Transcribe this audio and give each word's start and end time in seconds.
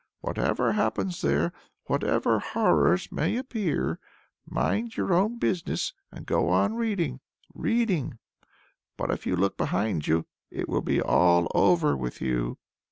Whatever 0.21 0.71
happens 0.71 1.21
there, 1.21 1.53
whatever 1.83 2.39
horrors 2.39 3.11
may 3.11 3.37
appear, 3.37 3.99
mind 4.47 4.97
your 4.97 5.13
own 5.13 5.37
business 5.37 5.93
and 6.11 6.25
go 6.25 6.49
on 6.49 6.73
reading, 6.73 7.19
reading. 7.53 8.17
But 8.97 9.11
if 9.11 9.27
you 9.27 9.35
look 9.35 9.57
behind 9.57 10.07
you, 10.07 10.25
it 10.49 10.67
will 10.67 10.81
be 10.81 10.99
all 10.99 11.47
over 11.53 11.95
with 11.95 12.19
you!" 12.19 12.57